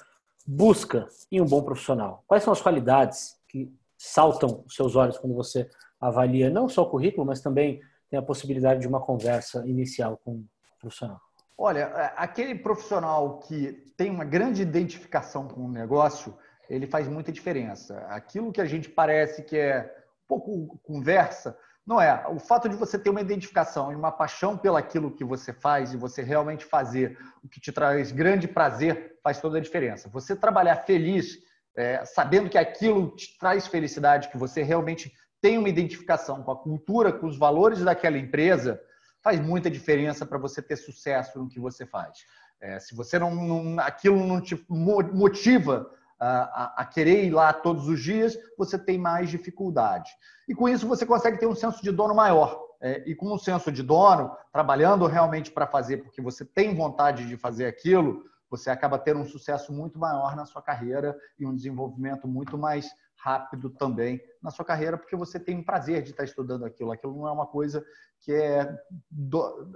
[0.48, 2.24] busca em um bom profissional.
[2.26, 5.70] Quais são as qualidades que saltam os seus olhos quando você
[6.00, 10.36] avalia não só o currículo, mas também tem a possibilidade de uma conversa inicial com
[10.36, 10.46] o
[10.80, 11.20] profissional?
[11.58, 16.34] Olha, é, aquele profissional que tem uma grande identificação com o negócio,
[16.70, 17.98] ele faz muita diferença.
[18.08, 20.01] Aquilo que a gente parece que é
[20.40, 22.26] pouco conversa, não é.
[22.28, 25.98] O fato de você ter uma identificação e uma paixão pelaquilo que você faz e
[25.98, 30.08] você realmente fazer o que te traz grande prazer faz toda a diferença.
[30.10, 31.38] Você trabalhar feliz,
[31.76, 35.12] é, sabendo que aquilo te traz felicidade, que você realmente
[35.42, 38.80] tem uma identificação com a cultura, com os valores daquela empresa,
[39.24, 42.20] faz muita diferença para você ter sucesso no que você faz.
[42.62, 45.90] É, se você não, não, aquilo não te motiva
[46.22, 50.10] a, querer ir lá todos os dias, você tem mais dificuldade.
[50.48, 52.62] E com isso você consegue ter um senso de dono maior.
[52.80, 57.28] É, e com um senso de dono, trabalhando realmente para fazer, porque você tem vontade
[57.28, 61.56] de fazer aquilo, você acaba tendo um sucesso muito maior na sua carreira e um
[61.56, 66.24] desenvolvimento muito mais rápido também na sua carreira, porque você tem um prazer de estar
[66.24, 66.92] estudando aquilo.
[66.92, 67.86] Aquilo não é uma coisa
[68.20, 68.68] que é
[69.10, 69.72] do...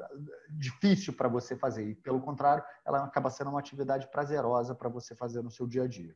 [0.49, 1.87] difícil para você fazer.
[1.87, 5.83] E, pelo contrário, ela acaba sendo uma atividade prazerosa para você fazer no seu dia
[5.83, 6.15] a dia.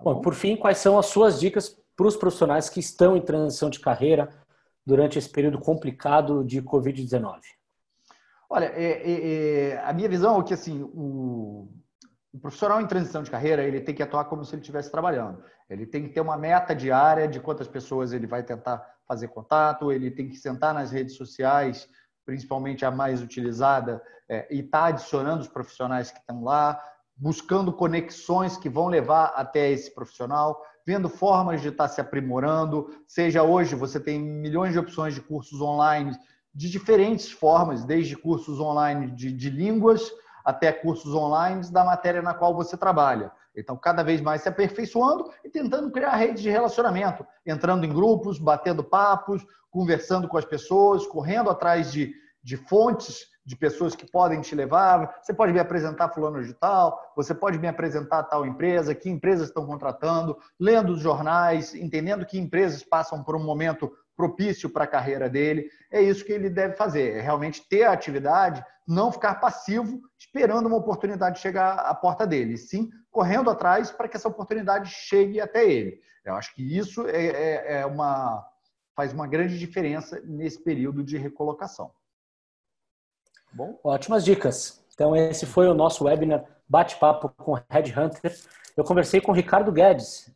[0.00, 3.70] Bom, por fim, quais são as suas dicas para os profissionais que estão em transição
[3.70, 4.28] de carreira
[4.84, 7.40] durante esse período complicado de Covid-19?
[8.48, 11.70] Olha, é, é, é, a minha visão é que assim, o,
[12.32, 15.42] o, profissional em transição de carreira ele tem que atuar como se ele estivesse trabalhando.
[15.70, 19.90] Ele tem que ter uma meta diária de quantas pessoas ele vai tentar fazer contato,
[19.90, 21.88] ele tem que sentar nas redes sociais,
[22.26, 26.78] principalmente a mais utilizada, é, e estar tá adicionando os profissionais que estão lá,
[27.16, 32.88] buscando conexões que vão levar até esse profissional, vendo formas de estar se aprimorando.
[33.06, 36.16] Seja hoje, você tem milhões de opções de cursos online
[36.54, 40.10] de diferentes formas, desde cursos online de, de línguas
[40.44, 43.30] até cursos online da matéria na qual você trabalha.
[43.56, 48.38] Então, cada vez mais se aperfeiçoando e tentando criar redes de relacionamento, entrando em grupos,
[48.38, 54.40] batendo papos, conversando com as pessoas, correndo atrás de, de fontes de pessoas que podem
[54.40, 55.20] te levar.
[55.22, 59.48] Você pode me apresentar fulano de tal, você pode me apresentar tal empresa, que empresas
[59.48, 64.88] estão contratando, lendo os jornais, entendendo que empresas passam por um momento propício para a
[64.88, 65.68] carreira dele.
[65.90, 70.66] É isso que ele deve fazer, é realmente ter a atividade, não ficar passivo, esperando
[70.66, 75.70] uma oportunidade chegar à porta dele, sim correndo atrás para que essa oportunidade chegue até
[75.70, 76.00] ele.
[76.24, 78.42] Eu acho que isso é, é, é uma,
[78.96, 81.92] faz uma grande diferença nesse período de recolocação.
[83.52, 83.78] Bom?
[83.84, 84.82] Ótimas dicas.
[84.94, 88.34] Então, esse foi o nosso webinar Bate-Papo com Headhunter.
[88.76, 90.30] Eu conversei com o Ricardo Guedes,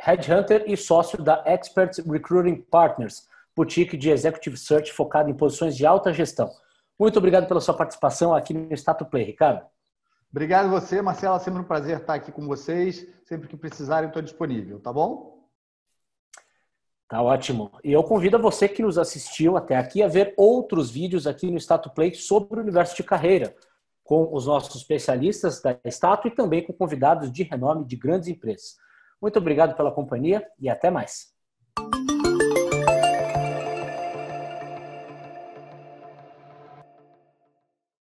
[0.00, 5.86] Headhunter e sócio da Expert Recruiting Partners, boutique de Executive Search focada em posições de
[5.86, 6.50] alta gestão.
[6.98, 9.64] Muito obrigado pela sua participação aqui no Status Play, Ricardo.
[10.30, 11.38] Obrigado a você, Marcela.
[11.38, 13.06] Sempre um prazer estar aqui com vocês.
[13.24, 15.41] Sempre que precisarem, estou disponível, tá bom?
[17.12, 17.70] Tá ótimo.
[17.84, 21.58] E eu convido você que nos assistiu até aqui a ver outros vídeos aqui no
[21.58, 23.54] Status Play sobre o universo de carreira,
[24.02, 28.76] com os nossos especialistas da Status e também com convidados de renome de grandes empresas.
[29.20, 31.34] Muito obrigado pela companhia e até mais.